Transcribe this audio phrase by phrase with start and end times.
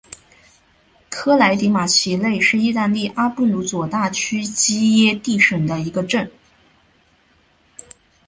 [1.11, 6.31] 科莱迪马奇内是意大利阿布鲁佐大区基耶蒂省的一个镇。